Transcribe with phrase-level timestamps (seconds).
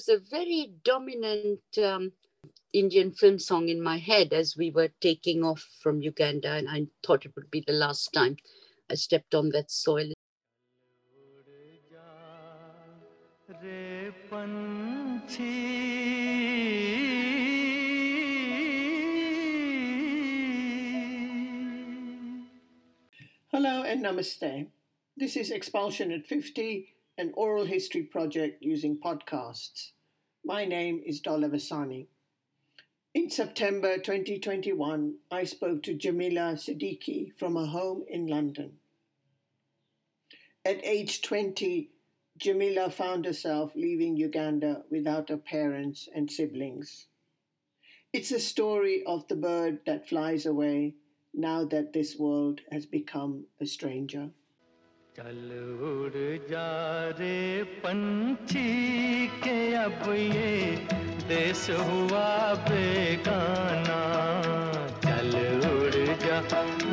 [0.00, 2.10] was a very dominant um,
[2.72, 6.86] Indian film song in my head as we were taking off from Uganda, and I
[7.04, 8.36] thought it would be the last time
[8.90, 10.12] I stepped on that soil.
[23.52, 24.68] Hello and namaste.
[25.16, 29.90] This is Expulsion at 50, an oral history project using podcasts.
[30.42, 32.06] My name is Dola Vasani.
[33.12, 38.78] In September 2021, I spoke to Jameela Siddiqi from her home in London.
[40.64, 41.90] At age 20,
[42.38, 47.08] Jameela found herself leaving Uganda without her parents and siblings.
[48.14, 50.94] It's a story of the bird that flies away
[51.34, 54.30] now that this world has become a stranger.
[55.17, 55.51] चल
[55.87, 56.67] उड़ जा
[57.19, 57.37] रे
[57.83, 60.55] पंछी के अब ये
[61.29, 62.27] देश हुआ
[62.67, 63.99] बेगाना
[65.05, 65.31] चल
[65.71, 65.93] उड़
[66.25, 66.39] जा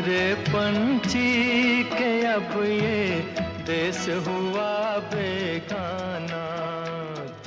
[0.06, 1.28] रे पंछी
[1.96, 3.02] के अब ये
[3.72, 4.70] देश हुआ
[5.14, 6.42] बेगाना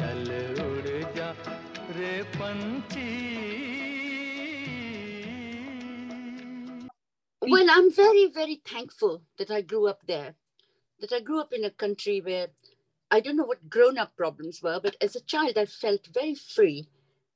[0.02, 0.28] चल
[0.68, 1.32] उड़ जा
[2.00, 3.14] रे पंछी
[7.42, 10.34] Well, I'm very, very thankful that I grew up there,
[11.01, 12.49] that I grew up in a country where
[13.11, 16.35] I don't know what grown up problems were, but as a child, I felt very
[16.35, 16.89] free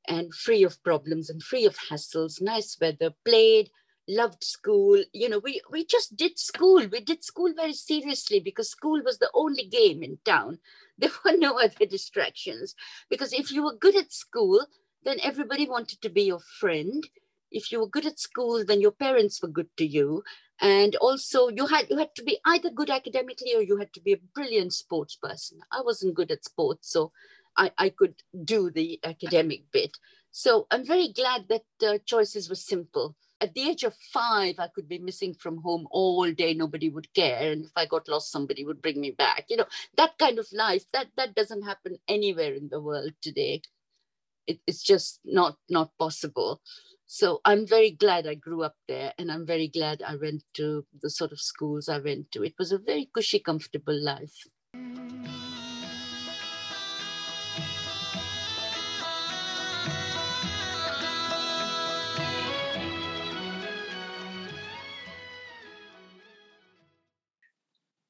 [0.07, 3.71] and free of problems and free of hassles, nice weather, played,
[4.09, 5.03] loved school.
[5.13, 6.87] You know, we, we just did school.
[6.87, 10.59] We did school very seriously because school was the only game in town.
[10.97, 12.77] There were no other distractions.
[13.11, 14.65] Because if you were good at school,
[15.05, 17.05] then everybody wanted to be your friend.
[17.55, 20.23] If you were good at school, then your parents were good to you.
[20.61, 24.01] And also you had you had to be either good academically or you had to
[24.01, 25.59] be a brilliant sports person.
[25.73, 27.13] I wasn't good at sports so
[27.57, 28.15] i, I could
[28.45, 29.97] do the academic bit.
[30.31, 33.17] So i'm very glad that uh, choices were simple.
[33.41, 36.55] At the age of five i could be missing from home all day.
[36.55, 37.51] Nobody would care.
[37.53, 39.47] And if i got lost somebody would bring me back.
[39.49, 43.63] You know that kind of life that that doesn't happen anywhere in the world today.
[44.47, 46.61] It, it's just not not possible
[47.07, 50.85] so I'm very glad I grew up there and I'm very glad I went to
[51.03, 52.43] the sort of schools I went to.
[52.43, 54.35] It was a very cushy, comfortable life.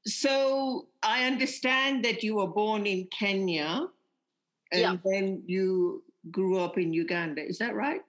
[0.07, 3.89] So I understand that you were born in Kenya
[4.73, 4.97] and yeah.
[5.05, 7.45] then you grew up in Uganda.
[7.45, 8.01] Is that right?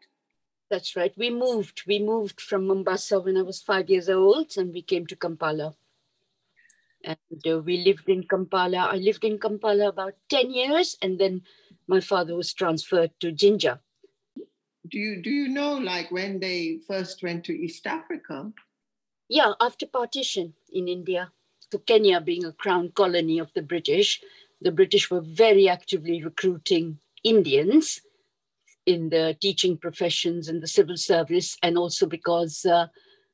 [0.69, 1.13] That's right.
[1.15, 1.83] We moved.
[1.85, 5.75] We moved from Mombasa when I was five years old, and we came to Kampala.
[7.03, 8.89] And uh, we lived in Kampala.
[8.91, 11.43] I lived in Kampala about ten years, and then
[11.87, 13.79] my father was transferred to Jinja.
[14.87, 18.51] Do you do you know like when they first went to East Africa?
[19.29, 21.31] Yeah, after partition in India,
[21.71, 24.21] to Kenya being a crown colony of the British,
[24.61, 28.01] the British were very actively recruiting Indians
[28.85, 32.87] in the teaching professions and the civil service, and also because uh,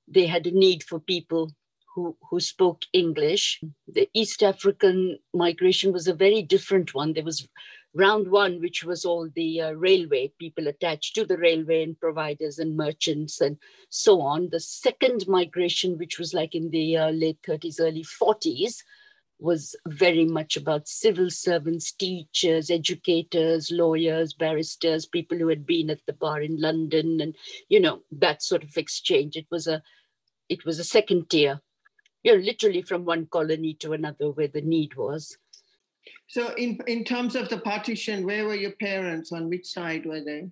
[0.07, 1.51] they had a need for people
[1.93, 3.61] who, who spoke English.
[3.87, 7.13] The East African migration was a very different one.
[7.13, 7.47] There was
[7.93, 12.59] round one, which was all the uh, railway, people attached to the railway and providers
[12.59, 13.57] and merchants and
[13.89, 14.49] so on.
[14.49, 18.83] The second migration, which was like in the uh, late 30s, early 40s,
[19.41, 25.99] was very much about civil servants, teachers, educators, lawyers, barristers, people who had been at
[26.05, 27.35] the bar in London, and
[27.67, 29.35] you know that sort of exchange.
[29.35, 29.81] It was a,
[30.47, 31.59] it was a second tier,
[32.23, 35.37] you know, literally from one colony to another where the need was.
[36.27, 39.31] So, in in terms of the partition, where were your parents?
[39.31, 40.49] On which side were they?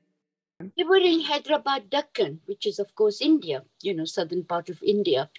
[0.77, 3.63] They were in Hyderabad, Deccan, which is of course India.
[3.81, 5.29] You know, southern part of India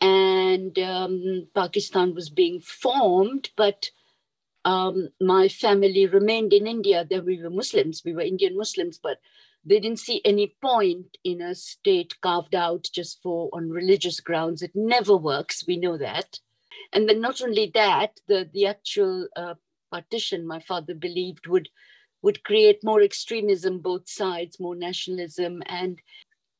[0.00, 3.90] and um, Pakistan was being formed, but
[4.64, 7.06] um, my family remained in India.
[7.08, 9.18] There we were Muslims, we were Indian Muslims, but
[9.64, 14.62] they didn't see any point in a state carved out just for on religious grounds.
[14.62, 15.66] It never works.
[15.66, 16.38] We know that.
[16.92, 19.54] And then not only that, the the actual uh,
[19.90, 21.68] partition, my father believed would
[22.22, 26.00] would create more extremism both sides, more nationalism, and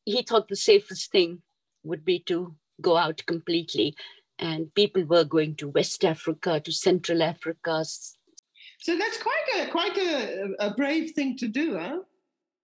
[0.05, 1.43] he thought the safest thing
[1.83, 3.95] would be to go out completely.
[4.39, 7.85] And people were going to West Africa, to Central Africa.
[8.79, 11.99] So that's quite a quite a, a brave thing to do, huh?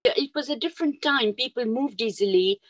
[0.05, 1.35] It was a different time.
[1.35, 2.61] People moved easily.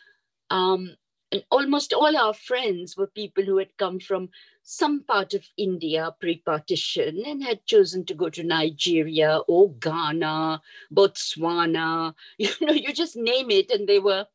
[0.51, 0.97] Um,
[1.33, 4.31] And almost all our friends were people who had come from
[4.63, 10.63] some part of India pre partition and had chosen to go to Nigeria or Ghana,
[10.95, 12.15] Botswana.
[12.39, 14.27] You know, you just name it, and they were,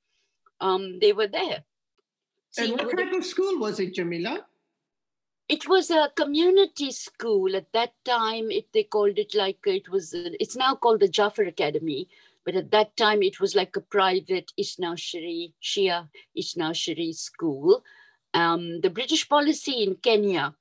[0.60, 1.63] um, they were there.
[2.57, 4.44] And what type of school was it, Jameela?
[5.48, 8.51] It was a community school at that time.
[8.51, 10.13] It, they called it like it was.
[10.13, 12.07] It's now called the Jaffer Academy,
[12.45, 16.07] but at that time it was like a private Isnaashari Shia
[16.38, 17.83] Isnaashari school.
[18.33, 20.56] Um, the British policy in Kenya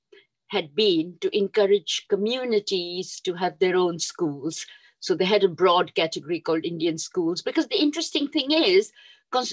[0.48, 4.66] had been to encourage communities to have their own schools.
[4.98, 7.42] So they had a broad category called Indian schools.
[7.42, 8.92] Because the interesting thing is,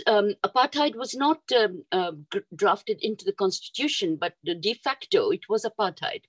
[0.07, 2.11] um, apartheid was not um, uh,
[2.55, 6.23] drafted into the constitution, but de facto it was apartheid.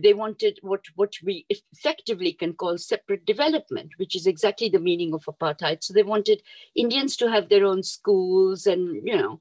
[0.00, 5.12] They wanted what, what we effectively can call separate development, which is exactly the meaning
[5.12, 5.82] of apartheid.
[5.82, 6.42] So they wanted
[6.76, 9.40] Indians to have their own schools and, you know.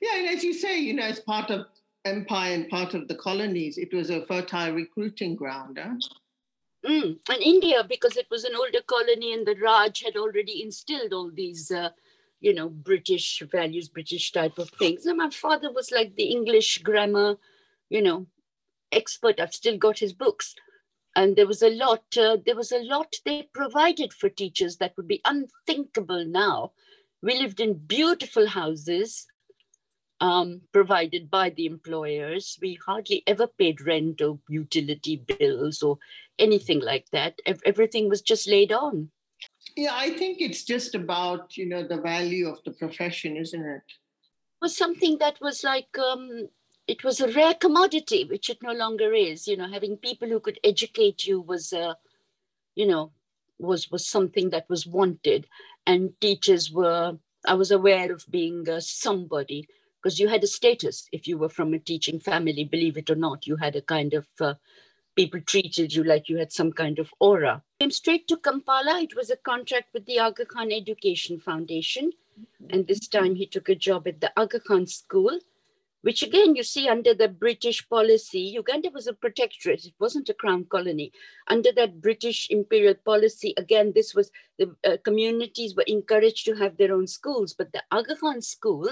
[0.00, 1.66] Yeah, and as you say, you know, as part of
[2.04, 5.80] empire and part of the colonies, it was a fertile recruiting ground.
[5.82, 5.96] Huh?
[6.88, 7.18] Mm.
[7.28, 11.30] And India, because it was an older colony and the Raj had already instilled all
[11.34, 11.90] these uh,
[12.44, 15.06] you know, British values, British type of things.
[15.06, 17.38] And my father was like the English grammar,
[17.88, 18.26] you know,
[18.92, 19.40] expert.
[19.40, 20.54] I've still got his books.
[21.16, 24.92] And there was a lot, uh, there was a lot they provided for teachers that
[24.98, 26.72] would be unthinkable now.
[27.22, 29.26] We lived in beautiful houses
[30.20, 32.58] um, provided by the employers.
[32.60, 35.96] We hardly ever paid rent or utility bills or
[36.38, 37.38] anything like that.
[37.64, 39.08] Everything was just laid on.
[39.76, 43.82] Yeah, I think it's just about, you know, the value of the profession, isn't it?
[44.62, 46.48] Was something that was like um,
[46.86, 49.48] it was a rare commodity, which it no longer is.
[49.48, 51.94] You know, having people who could educate you was, uh,
[52.74, 53.12] you know,
[53.58, 55.46] was was something that was wanted,
[55.86, 57.18] and teachers were.
[57.46, 59.68] I was aware of being uh, somebody
[60.02, 62.64] because you had a status if you were from a teaching family.
[62.64, 64.54] Believe it or not, you had a kind of uh,
[65.14, 67.62] people treated you like you had some kind of aura.
[67.80, 69.00] Came straight to Kampala.
[69.00, 72.12] It was a contract with the Aga Khan Education Foundation.
[72.70, 75.38] And this time he took a job at the Aga Khan School,
[76.02, 79.84] which again, you see, under the British policy, Uganda was a protectorate.
[79.84, 81.12] It wasn't a crown colony.
[81.48, 86.76] Under that British imperial policy, again, this was the uh, communities were encouraged to have
[86.76, 88.88] their own schools, but the Aga Khan School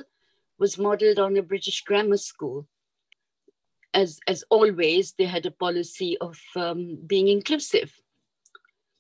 [0.59, 2.67] was modeled on a British grammar school
[3.94, 7.93] as, as always, they had a policy of um, being inclusive.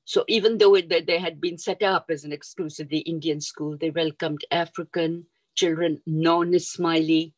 [0.04, 3.90] So even though it, they had been set up as an exclusively Indian school, they
[3.90, 7.32] welcomed African children, non-Ismaili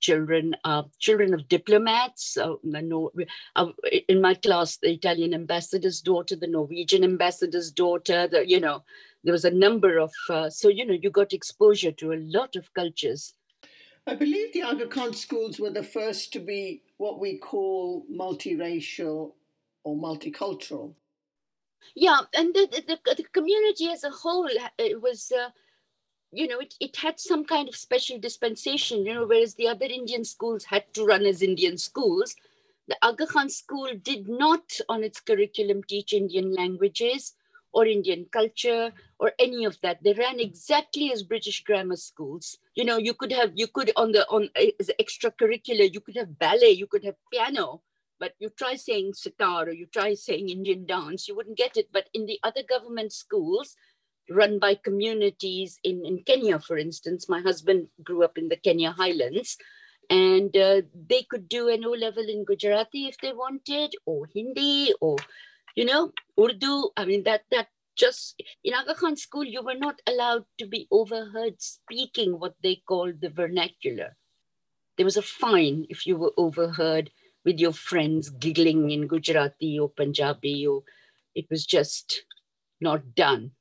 [0.00, 2.36] children, uh, children of diplomats.
[2.36, 2.54] Uh,
[3.56, 3.66] uh,
[4.08, 8.82] in my class, the Italian ambassador's daughter, the Norwegian ambassador's daughter, the, you know,
[9.24, 12.56] there was a number of, uh, so, you know, you got exposure to a lot
[12.56, 13.34] of cultures.
[14.06, 19.32] I believe the Aga Khan schools were the first to be what we call multiracial
[19.82, 20.94] or multicultural.
[21.94, 24.48] Yeah, and the, the, the community as a whole
[24.78, 25.50] it was, uh,
[26.32, 29.86] you know, it, it had some kind of special dispensation, you know, whereas the other
[29.86, 32.36] Indian schools had to run as Indian schools.
[32.88, 37.34] The Aga Khan school did not, on its curriculum, teach Indian languages
[37.76, 40.02] or Indian culture or any of that.
[40.02, 42.56] They ran exactly as British grammar schools.
[42.74, 44.48] You know, you could have, you could on the, on
[44.80, 47.82] as extracurricular, you could have ballet, you could have piano,
[48.18, 51.88] but you try saying sitar or you try saying Indian dance, you wouldn't get it.
[51.92, 53.76] But in the other government schools,
[54.30, 58.92] run by communities in, in Kenya, for instance, my husband grew up in the Kenya
[58.92, 59.58] highlands
[60.08, 64.94] and uh, they could do an O level in Gujarati if they wanted, or Hindi,
[65.00, 65.16] or
[65.76, 66.90] you know, Urdu.
[66.96, 70.88] I mean, that that just in Aga Khan school, you were not allowed to be
[70.90, 74.16] overheard speaking what they called the vernacular.
[74.96, 77.10] There was a fine if you were overheard
[77.44, 80.82] with your friends giggling in Gujarati or Punjabi, or
[81.34, 82.24] it was just
[82.80, 83.52] not done.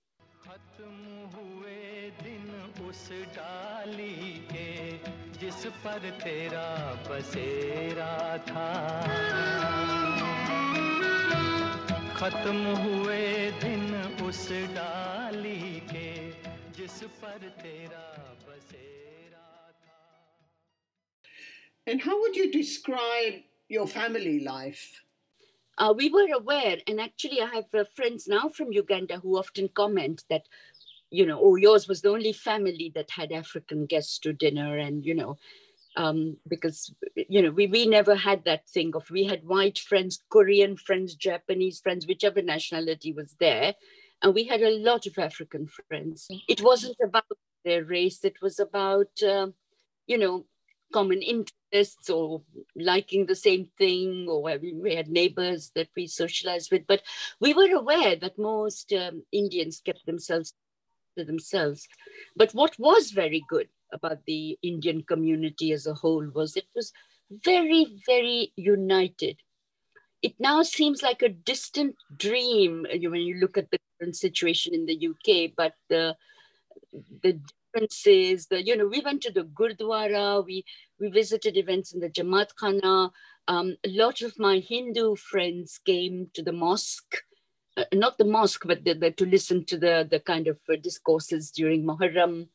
[12.15, 13.95] खत्म हुए दिन
[14.29, 16.11] उस डाली के
[16.77, 18.07] जिस पर तेरा
[18.47, 19.47] बसेरा
[19.85, 19.99] था
[21.87, 24.85] And how would you describe your family life?
[25.79, 29.69] Uh, we were aware, and actually, I have uh, friends now from Uganda who often
[29.69, 30.43] comment that,
[31.11, 35.05] you know, oh, yours was the only family that had African guests to dinner, and
[35.05, 35.39] you know,
[35.98, 40.24] um, because you know we, we never had that thing of we had white friends
[40.30, 43.74] korean friends japanese friends whichever nationality was there
[44.22, 47.24] and we had a lot of african friends it wasn't about
[47.64, 49.48] their race it was about uh,
[50.08, 50.46] you know,
[50.94, 52.42] common interests or
[52.76, 56.86] liking the same thing, or we had neighbors that we socialized with.
[56.88, 57.02] But
[57.40, 60.54] we were aware that most um, Indians kept themselves
[61.18, 61.88] to themselves.
[62.36, 66.92] But what was very good about the Indian community as a whole was it was
[67.30, 69.38] very, very united.
[70.22, 74.86] It now seems like a distant dream when you look at the current situation in
[74.86, 76.16] the UK, but the
[77.24, 77.40] the
[77.74, 80.66] differences, the you know, we went to the Gurdwara, we
[81.00, 83.12] we visited events in the Jamaat Khana.
[83.48, 87.18] Um, a lot of my Hindu friends came to the mosque,
[87.78, 91.52] uh, not the mosque, but the, the, to listen to the the kind of discourses
[91.52, 92.48] during Muharram.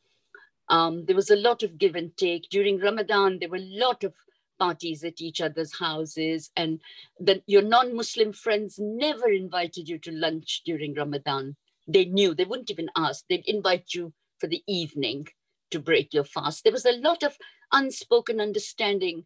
[0.71, 3.39] Um, there was a lot of give and take during Ramadan.
[3.39, 4.15] There were a lot of
[4.59, 6.81] parties at each other's houses, and
[7.19, 11.57] then your non-Muslim friends never invited you to lunch during Ramadan.
[11.89, 13.25] They knew they wouldn't even ask.
[13.29, 15.27] They'd invite you for the evening
[15.73, 16.63] to break your fast.
[16.63, 17.37] There was a lot of
[17.73, 19.25] unspoken understanding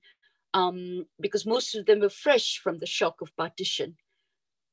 [0.55, 3.97] um, because most of them were fresh from the shock of partition.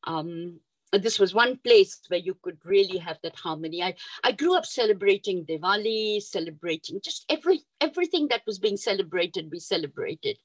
[0.05, 0.59] Um,
[1.00, 3.81] this was one place where you could really have that harmony.
[3.81, 9.60] I, I grew up celebrating Diwali, celebrating just every everything that was being celebrated, we
[9.60, 10.38] celebrated.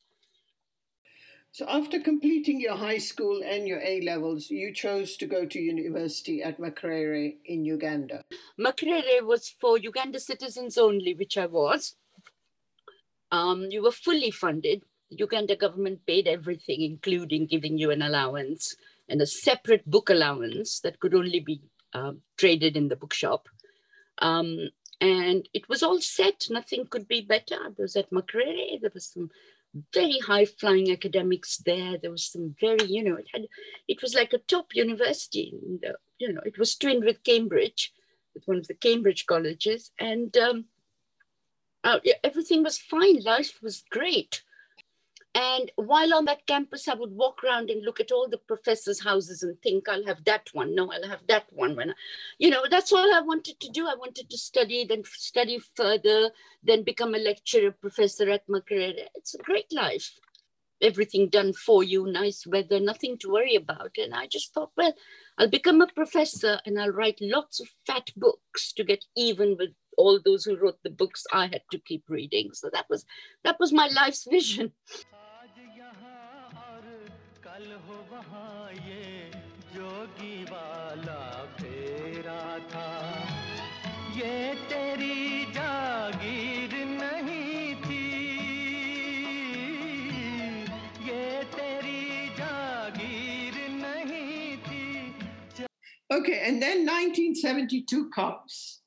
[1.50, 5.58] So, after completing your high school and your A levels, you chose to go to
[5.58, 8.22] university at Makerere in Uganda.
[8.60, 11.96] Makerere was for Uganda citizens only, which I was.
[13.32, 14.82] Um, you were fully funded.
[15.10, 18.76] The Uganda government paid everything, including giving you an allowance
[19.08, 21.62] and a separate book allowance that could only be
[21.94, 23.48] uh, traded in the bookshop.
[24.18, 24.70] Um,
[25.00, 26.46] and it was all set.
[26.50, 27.58] Nothing could be better.
[27.76, 28.80] There was at Makerere.
[28.80, 29.30] There was some
[29.92, 31.98] very high flying academics there.
[31.98, 33.46] There was some very, you know, it had,
[33.88, 35.54] it was like a top university.
[35.86, 37.92] Uh, you know, it was twinned with Cambridge,
[38.34, 40.64] with one of the Cambridge colleges, and um,
[41.84, 43.20] uh, everything was fine.
[43.22, 44.42] Life was great.
[45.36, 49.04] And while on that campus, I would walk around and look at all the professors'
[49.04, 50.74] houses and think, I'll have that one.
[50.74, 51.76] No, I'll have that one.
[51.76, 51.94] When, I,
[52.38, 53.86] you know, that's all I wanted to do.
[53.86, 56.30] I wanted to study, then study further,
[56.62, 59.08] then become a lecturer, professor at Makerere.
[59.14, 60.18] It's a great life.
[60.80, 63.90] Everything done for you, nice weather, nothing to worry about.
[63.98, 64.94] And I just thought, well,
[65.36, 69.72] I'll become a professor and I'll write lots of fat books to get even with
[69.98, 72.50] all those who wrote the books I had to keep reading.
[72.52, 73.04] So that was
[73.44, 74.72] that was my life's vision.
[77.55, 79.31] कल हो वहाँ ये
[79.73, 81.21] जोगी वाला
[81.59, 82.89] फेरा था
[84.17, 88.03] ये तेरी जागीर नहीं थी
[91.07, 95.65] ये तेरी जागीर नहीं थी
[96.11, 98.81] Okay, and then 1972 comes.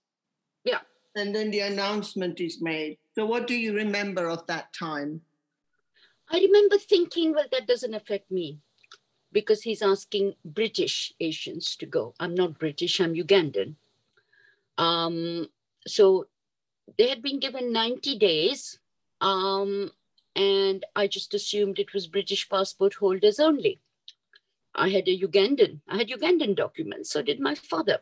[0.65, 0.81] Yeah.
[1.17, 2.99] And then the announcement is made.
[3.15, 5.23] So, what do you remember of that time?
[6.32, 8.60] I remember thinking, well, that doesn't affect me
[9.32, 12.14] because he's asking British Asians to go.
[12.20, 13.76] I'm not British, I'm Ugandan.
[14.78, 15.48] Um,
[15.88, 16.28] so
[16.98, 18.80] they had been given 90 days,
[19.22, 19.92] um,
[20.36, 23.80] and I just assumed it was British passport holders only.
[24.76, 28.00] I had a Ugandan, I had Ugandan documents, so did my father.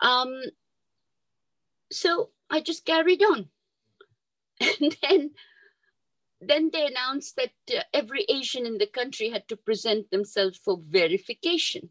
[0.00, 0.42] Um,
[1.90, 3.48] so I just carried on.
[4.80, 5.30] And then
[6.40, 10.80] then they announced that uh, every Asian in the country had to present themselves for
[10.88, 11.90] verification.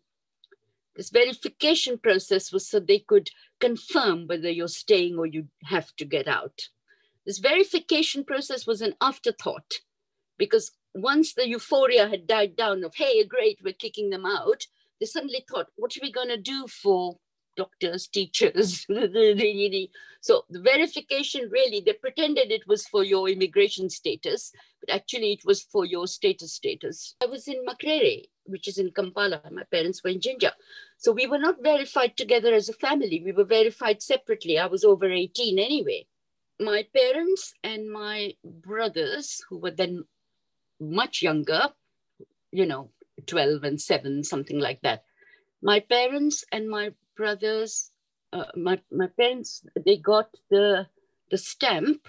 [0.96, 6.06] This verification process was so they could confirm whether you're staying or you have to
[6.06, 6.70] get out.
[7.26, 9.80] This verification process was an afterthought
[10.38, 14.68] because once the euphoria had died down of, hey, great, we're kicking them out,
[15.00, 17.18] they suddenly thought, what are we going to do for
[17.56, 18.86] doctors, teachers.
[20.22, 25.46] so the verification really, they pretended it was for your immigration status, but actually it
[25.46, 27.16] was for your status status.
[27.22, 29.42] I was in Makerere, which is in Kampala.
[29.52, 30.54] My parents were in Jinja.
[30.98, 33.22] So we were not verified together as a family.
[33.24, 34.58] We were verified separately.
[34.58, 36.08] I was over 18 anyway.
[36.60, 40.06] My parents and my brothers, who were then
[40.80, 41.70] much younger,
[42.52, 42.92] you know,
[43.28, 45.04] 12 and 7, something like that.
[45.62, 47.92] My parents and my brothers,
[48.34, 50.88] uh, my, my parents, they got the,
[51.32, 52.08] the stamp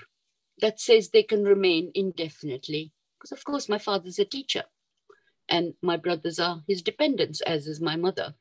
[0.61, 2.93] that says they can remain indefinitely.
[3.19, 4.65] Because, of course, my father's a teacher
[5.49, 8.35] and my brothers are his dependents, as is my mother.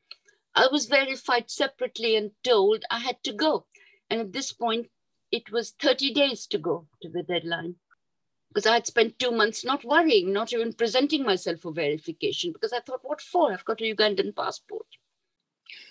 [0.55, 3.65] I was verified separately and told I had to go.
[4.09, 4.87] And at this point,
[5.31, 7.75] it was 30 days to go to the deadline.
[8.49, 12.71] Because I had spent two months not worrying, not even presenting myself for verification, because
[12.71, 13.51] I thought, what for?
[13.51, 14.85] I've got a Ugandan passport.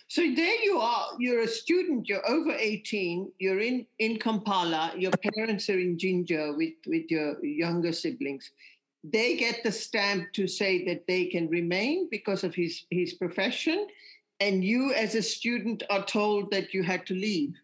[0.09, 1.09] So there you are.
[1.19, 2.09] You're a student.
[2.09, 3.33] You're over 18.
[3.39, 4.93] You're in in Kampala.
[4.97, 8.51] Your parents are in Jinja with with your younger siblings.
[9.03, 13.87] They get the stamp to say that they can remain because of his his profession,
[14.41, 17.55] and you as a student are told that you had to leave.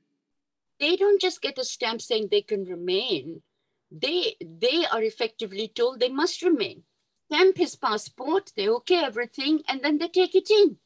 [0.78, 3.42] They don't just get a stamp saying they can remain.
[3.90, 6.85] They they are effectively told they must remain.
[7.30, 8.50] Stamp his passport.
[8.56, 10.78] They okay everything, and then they take it in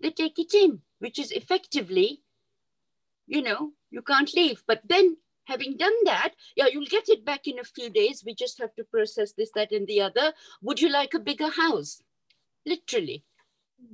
[0.00, 2.22] they take it in, which is effectively,
[3.26, 4.62] you know, you can't leave.
[4.66, 8.22] But then having done that, yeah, you'll get it back in a few days.
[8.24, 10.32] We just have to process this, that, and the other.
[10.62, 12.02] Would you like a bigger house?
[12.64, 13.24] Literally.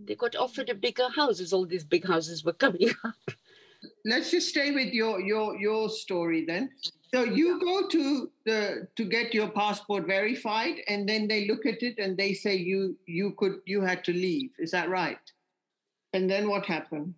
[0.04, 3.14] They got offered a bigger house as all these big houses were coming up.
[4.04, 6.71] Let's just stay with your your your story then.
[7.12, 11.82] So you go to the to get your passport verified, and then they look at
[11.82, 14.50] it and they say you you could you had to leave.
[14.59, 15.18] Is that right?
[16.12, 17.14] And then what happened?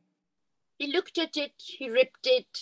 [0.79, 2.59] He looked at it, he ripped it,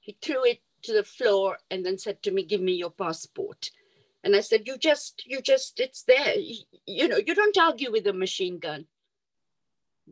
[0.00, 3.70] he threw it to the floor, and then said to me, Give me your passport.
[4.22, 6.34] And I said, You just, you just, it's there.
[6.86, 8.86] You know, you don't argue with a machine gun.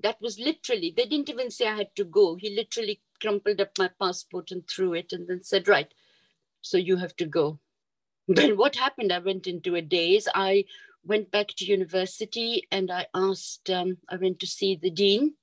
[0.02, 2.36] That was literally, they didn't even say I had to go.
[2.36, 5.92] He literally crumpled up my passport and threw it and then said, Right,
[6.62, 7.58] so you have to go.
[8.28, 9.12] Then what happened?
[9.12, 10.28] I went into a daze.
[10.34, 10.64] I
[11.04, 15.34] went back to university and I asked, um, I went to see the dean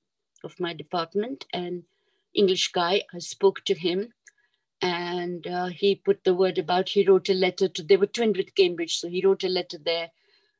[0.43, 1.83] of my department, and
[2.33, 3.03] English guy.
[3.13, 4.13] I spoke to him,
[4.81, 6.89] and uh, he put the word about.
[6.89, 7.83] He wrote a letter to.
[7.83, 10.11] They were twinned with Cambridge, so he wrote a letter there,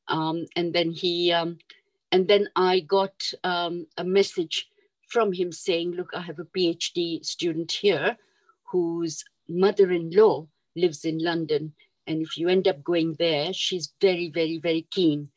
[0.07, 1.59] um, and then he, um,
[2.11, 4.69] and then I got um, a message
[5.07, 8.17] from him saying, "Look, I have a PhD student here,
[8.71, 11.73] whose mother-in-law lives in London."
[12.07, 15.29] And if you end up going there, she's very, very, very keen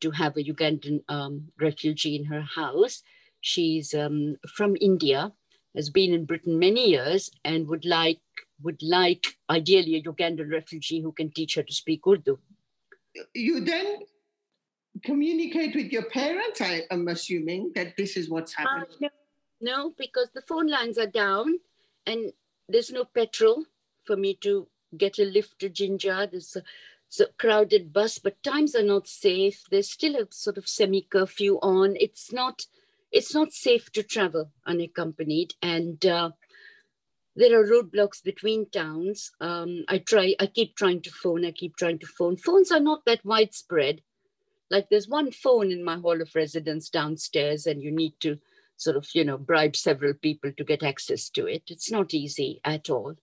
[0.00, 3.02] to have a Ugandan um, refugee in her house.
[3.48, 5.32] She's um, from India,
[5.74, 8.20] has been in Britain many years, and would like
[8.62, 12.38] would like ideally a Ugandan refugee who can teach her to speak Urdu.
[13.34, 14.00] You then
[15.02, 16.60] communicate with your parents.
[16.60, 18.96] I am assuming that this is what's uh, happening.
[19.04, 19.08] Uh,
[19.62, 21.58] no, no, because the phone lines are down,
[22.06, 22.32] and
[22.68, 23.64] there's no petrol
[24.04, 26.28] for me to get a lift to Jinja.
[26.30, 29.64] There's a, a crowded bus, but times are not safe.
[29.70, 31.96] There's still a sort of semi curfew on.
[31.98, 32.66] It's not
[33.10, 35.54] it's not safe to travel unaccompanied.
[35.62, 36.30] And uh,
[37.36, 39.30] there are roadblocks between towns.
[39.40, 42.36] Um, i try i keep trying to phone i keep trying to phone.
[42.36, 44.02] Phones are not that widespread.
[44.70, 48.38] Like there's one phone in my hall of residence downstairs and you need to
[48.76, 51.62] sort of you know bribe several people to get access to it.
[51.68, 53.14] It's not easy at all.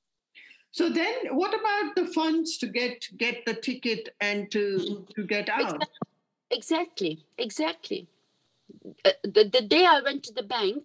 [0.71, 5.49] So then what about the funds to get get the ticket and to to get
[5.49, 5.83] out?
[6.51, 7.25] Exactly.
[7.37, 8.07] Exactly
[9.03, 10.83] uh, the, the day I went to the bank,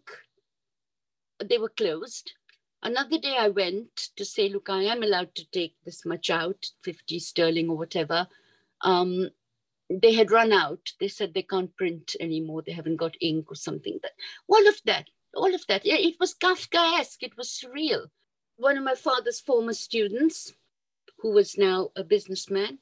[1.44, 2.32] they were closed.
[2.82, 6.66] Another day I went to say, look, I am allowed to take this much out,
[6.82, 8.26] 50 sterling or whatever.
[8.80, 9.28] Um,
[9.90, 10.92] they had run out.
[10.98, 12.62] They said they can't print anymore.
[12.64, 13.98] They haven't got ink or something.
[14.48, 15.82] All of that, all of that.
[15.84, 17.22] It was Kafkaesque.
[17.22, 18.06] It was surreal.
[18.56, 20.52] One of my father's former students,
[21.18, 22.78] who was now a businessman,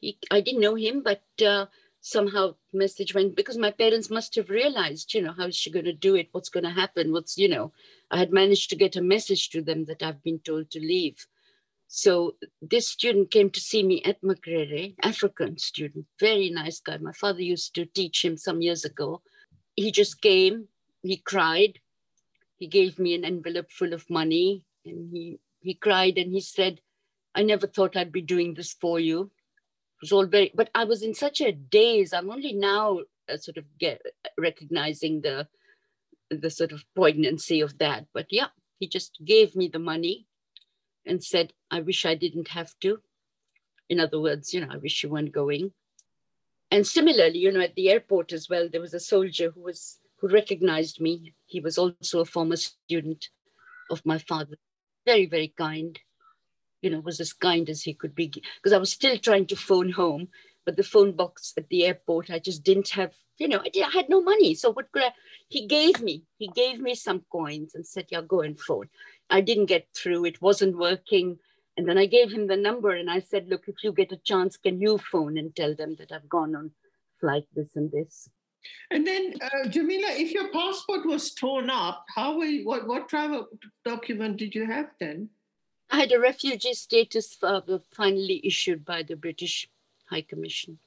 [0.00, 1.66] he, I didn't know him, but uh,
[2.10, 5.84] somehow message went because my parents must have realized you know how is she going
[5.84, 7.72] to do it what's going to happen what's you know
[8.10, 11.26] i had managed to get a message to them that i've been told to leave
[11.88, 16.98] so this student came to see me at Makerere, African student, very nice guy.
[16.98, 19.22] My father used to teach him some years ago.
[19.74, 20.68] He just came,
[21.02, 21.78] he cried,
[22.58, 26.82] he gave me an envelope full of money, and he he cried and he said,
[27.34, 29.30] I never thought I'd be doing this for you
[30.00, 32.12] was all very, but I was in such a daze.
[32.12, 34.00] I'm only now uh, sort of get
[34.38, 35.48] recognizing the
[36.30, 38.06] the sort of poignancy of that.
[38.12, 40.26] But yeah, he just gave me the money
[41.06, 43.00] and said, I wish I didn't have to.
[43.88, 45.72] In other words, you know, I wish you weren't going.
[46.70, 49.98] And similarly, you know, at the airport as well, there was a soldier who was
[50.20, 51.32] who recognized me.
[51.46, 53.28] He was also a former student
[53.90, 54.56] of my father.
[55.06, 55.98] Very, very kind
[56.82, 58.28] you know, was as kind as he could be.
[58.28, 60.28] Because I was still trying to phone home,
[60.64, 63.84] but the phone box at the airport, I just didn't have, you know, I, did,
[63.84, 64.54] I had no money.
[64.54, 65.12] So what could I?
[65.48, 68.88] He gave me, he gave me some coins and said, yeah, go and phone.
[69.30, 70.26] I didn't get through.
[70.26, 71.38] It wasn't working.
[71.76, 74.16] And then I gave him the number and I said, look, if you get a
[74.16, 76.72] chance, can you phone and tell them that I've gone on
[77.20, 78.28] flight this and this?
[78.90, 83.08] And then, uh, Jameela, if your passport was torn up, how will you, what what
[83.08, 83.46] travel
[83.84, 85.30] document did you have then?
[85.90, 89.68] I had a refugee status uh, finally issued by the British
[90.06, 90.78] High Commission.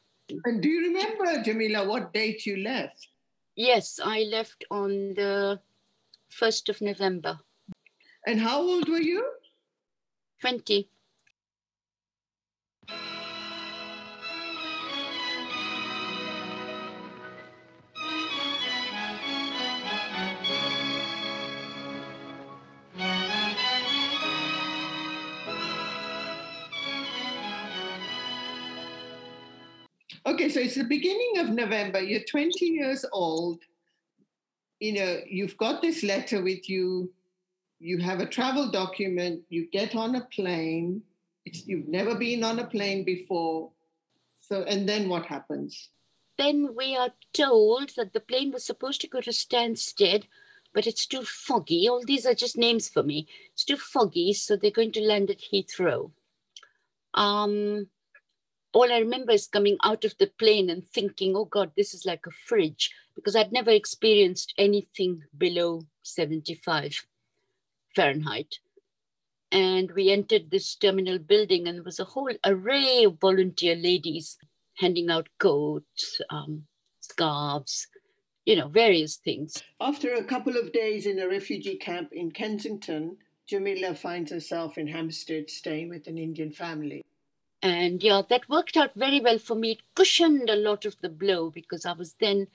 [0.46, 3.08] And do you remember, Jameela, what date you left?
[3.56, 5.60] Yes, I left on the
[6.32, 7.40] 1st of November.
[8.26, 9.26] And how old were you?
[10.40, 10.88] 20.
[30.42, 32.02] Okay, so it's the beginning of November.
[32.02, 33.60] You're 20 years old.
[34.80, 37.14] You know, you've got this letter with you.
[37.80, 39.44] You have a travel document.
[39.50, 41.04] You get on a plane.
[41.46, 43.70] It's, you've never been on a plane before.
[44.42, 45.90] So, and then what happens?
[46.40, 50.24] Then we are told that the plane was supposed to go to Stansted,
[50.74, 51.88] but it's too foggy.
[51.88, 53.28] All these are just names for me.
[53.54, 56.10] It's too foggy, so they're going to land at Heathrow.
[57.14, 57.90] Um,
[58.74, 62.06] all I remember is coming out of the plane and thinking, oh God, this is
[62.06, 67.06] like a fridge, because I'd never experienced anything below 75
[67.96, 68.60] Fahrenheit.
[69.52, 74.38] And we entered this terminal building, and there was a whole array of volunteer ladies
[74.78, 76.64] handing out coats, um,
[77.02, 77.88] scarves,
[78.46, 79.62] you know, various things.
[79.82, 83.18] After a couple of days in a refugee camp in Kensington,
[83.50, 87.04] Jameela finds herself in Hampstead staying with an Indian family.
[87.64, 89.72] And yeah, that worked out very well for me.
[89.72, 92.48] It cushioned a lot of the blow because I was then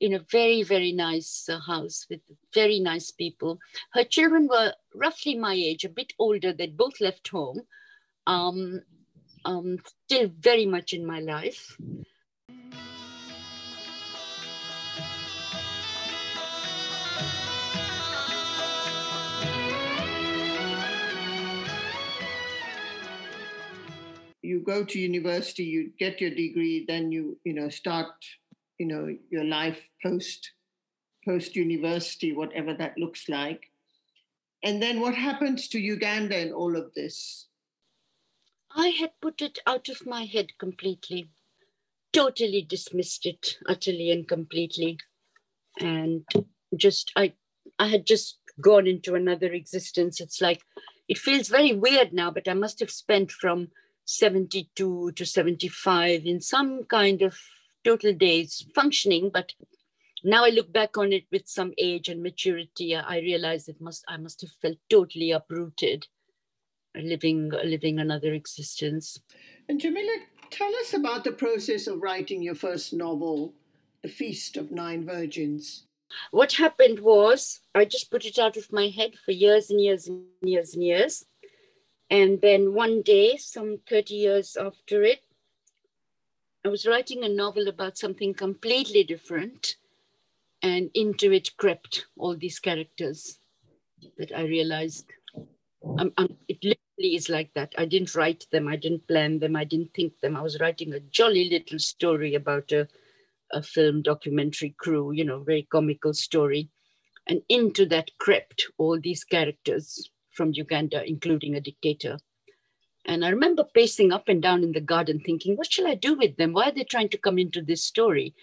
[0.00, 2.20] in a very, very nice uh, house with
[2.52, 3.58] very nice people.
[3.92, 6.52] Her children were roughly my age, a bit older.
[6.52, 7.62] They'd both left home,
[8.26, 8.82] um,
[9.44, 11.76] um, still very much in my life.
[24.42, 28.12] You go to university, you get your degree, then you you know start
[28.78, 30.52] you know your life post
[31.24, 33.70] post university, whatever that looks like.
[34.62, 37.46] And then what happens to Uganda in all of this?
[38.74, 41.30] I had put it out of my head completely,
[42.12, 44.98] totally dismissed it utterly and completely,
[45.78, 46.24] and
[46.76, 47.34] just I
[47.78, 50.20] I had just gone into another existence.
[50.20, 50.62] It's like
[51.08, 53.68] it feels very weird now, but I must have spent from
[54.10, 57.38] 72 to 75 in some kind of
[57.84, 59.52] total daze functioning but
[60.22, 64.04] now i look back on it with some age and maturity i realize it must
[64.08, 66.06] i must have felt totally uprooted
[66.94, 69.20] living living another existence.
[69.68, 70.16] And jameela
[70.50, 73.54] tell us about the process of writing your first novel
[74.02, 75.84] the feast of nine virgins.
[76.30, 80.08] What happened was i just put it out of my head for years and years
[80.08, 81.24] and years and years
[82.10, 85.20] and then one day, some 30 years after it,
[86.64, 89.76] I was writing a novel about something completely different,
[90.62, 93.38] and into it crept all these characters
[94.18, 95.06] that I realized
[95.98, 97.74] I'm, I'm, it literally is like that.
[97.78, 100.36] I didn't write them, I didn't plan them, I didn't think them.
[100.36, 102.86] I was writing a jolly little story about a,
[103.52, 106.70] a film documentary crew, you know, very comical story.
[107.26, 112.18] And into that crept all these characters from Uganda, including a dictator.
[113.04, 116.14] And I remember pacing up and down in the garden thinking, what shall I do
[116.14, 116.54] with them?
[116.54, 118.34] Why are they trying to come into this story?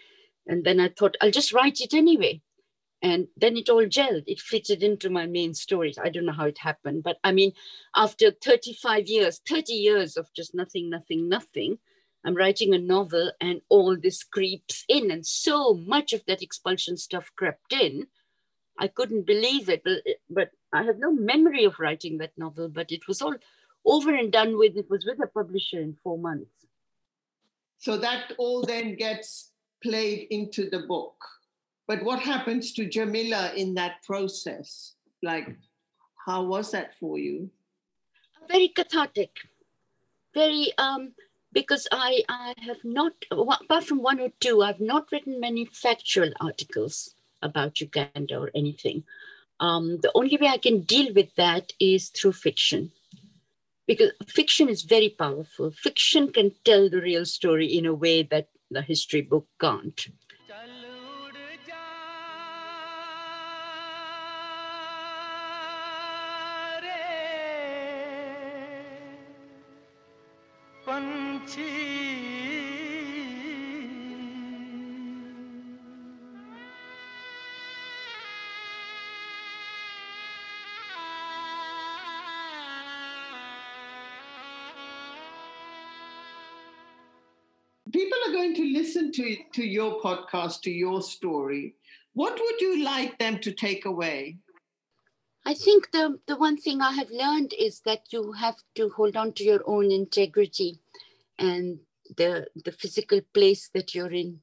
[0.45, 2.43] And then I thought, I'll just write it anyway.
[3.01, 4.25] And then it all gelled.
[4.27, 5.97] It fitted into my main stories.
[5.97, 7.53] I don't know how it happened, but I mean,
[7.95, 11.79] after 35 years, 30 years of just nothing, nothing, nothing,
[12.23, 15.09] I'm writing a novel and all this creeps in.
[15.09, 18.05] And so much of that expulsion stuff crept in
[18.79, 22.91] I couldn't believe it, but, but I have no memory of writing that novel, but
[22.91, 23.35] it was all
[23.85, 24.77] over and done with.
[24.77, 26.65] It was with a publisher in four months.
[27.79, 29.51] So that all then gets
[29.83, 31.15] played into the book.
[31.87, 34.93] But what happens to Jameela in that process?
[35.23, 35.47] Like,
[36.25, 37.49] how was that for you?
[38.49, 39.31] Very cathartic.
[40.33, 41.13] Very, um,
[41.53, 46.31] because I, I have not, apart from one or two, I've not written many factual
[46.39, 49.03] articles about Uganda or anything.
[49.59, 52.91] Um, the only way I can deal with that is through fiction.
[53.87, 55.71] Because fiction is very powerful.
[55.71, 60.07] Fiction can tell the real story in a way that the history book can't.
[88.07, 91.75] People are going to listen to, to your podcast, to your story,
[92.13, 94.37] what would you like them to take away?
[95.45, 99.17] I think the, the one thing I have learned is that you have to hold
[99.17, 100.79] on to your own integrity
[101.37, 101.79] and
[102.15, 104.39] the, the physical place that you're in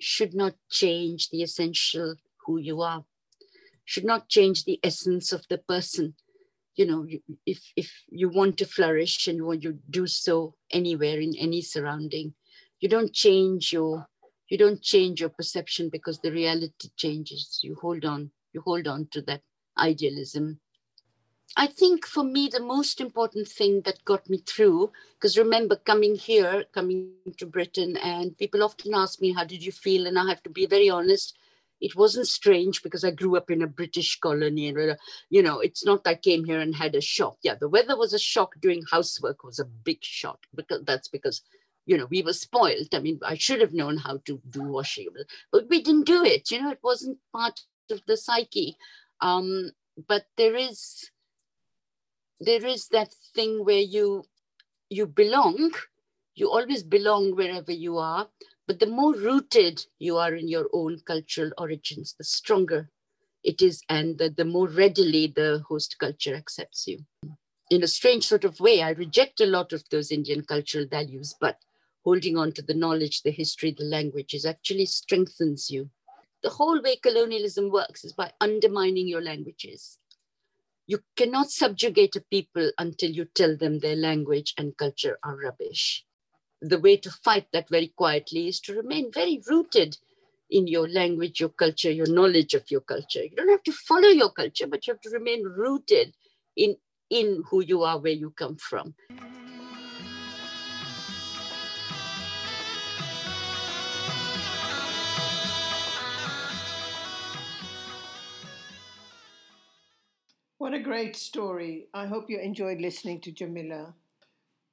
[0.00, 2.14] should not change the essential
[2.46, 3.04] who you are,
[3.84, 6.14] should not change the essence of the person.
[6.74, 7.06] You know,
[7.44, 11.60] if, if you want to flourish and you want to do so anywhere in any
[11.60, 12.32] surrounding,
[12.82, 14.06] you don't change your
[14.48, 17.60] you don't change your perception because the reality changes.
[17.62, 19.40] You hold on, you hold on to that
[19.78, 20.60] idealism.
[21.56, 26.16] I think for me, the most important thing that got me through, because remember coming
[26.16, 30.06] here, coming to Britain, and people often ask me, How did you feel?
[30.06, 31.34] And I have to be very honest,
[31.80, 34.68] it wasn't strange because I grew up in a British colony.
[34.68, 34.96] And,
[35.30, 37.38] you know, it's not I came here and had a shock.
[37.42, 38.54] Yeah, the weather was a shock.
[38.60, 41.42] Doing housework was a big shock because that's because,
[41.86, 42.88] you know, we were spoiled.
[42.94, 45.08] I mean, I should have known how to do washing,
[45.50, 46.50] but we didn't do it.
[46.50, 48.76] You know, it wasn't part of the psyche.
[49.20, 49.72] Um,
[50.08, 51.10] but there is
[52.40, 54.24] there is that thing where you
[54.88, 55.70] you belong
[56.34, 58.28] you always belong wherever you are
[58.66, 62.88] but the more rooted you are in your own cultural origins the stronger
[63.44, 66.98] it is and the, the more readily the host culture accepts you
[67.70, 71.34] in a strange sort of way i reject a lot of those indian cultural values
[71.40, 71.58] but
[72.04, 75.90] holding on to the knowledge the history the language is actually strengthens you
[76.42, 79.98] the whole way colonialism works is by undermining your languages.
[80.86, 86.04] You cannot subjugate a people until you tell them their language and culture are rubbish.
[86.60, 89.96] The way to fight that very quietly is to remain very rooted
[90.50, 93.22] in your language, your culture, your knowledge of your culture.
[93.22, 96.14] You don't have to follow your culture, but you have to remain rooted
[96.56, 96.76] in,
[97.08, 98.94] in who you are, where you come from.
[110.62, 111.88] What a great story.
[111.92, 113.94] I hope you enjoyed listening to Jameela.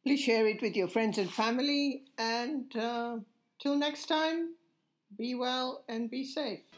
[0.04, 2.04] Please share it with your friends and family.
[2.20, 3.18] And uh,
[3.58, 4.54] till next time,
[5.18, 6.69] be well and be safe.